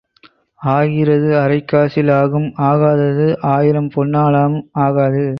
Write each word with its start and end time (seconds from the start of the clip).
ஆகிறது 0.59 1.29
அரைக் 1.39 1.67
காசில் 1.67 2.11
ஆகும் 2.11 2.49
ஆகாதது 2.61 3.27
ஆயிரம் 3.49 3.89
பொன்னாலும் 3.93 4.57
ஆகாது. 4.71 5.23